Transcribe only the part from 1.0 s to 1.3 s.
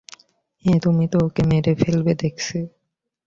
তো